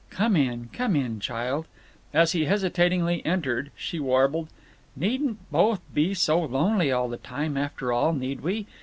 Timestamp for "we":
8.41-8.65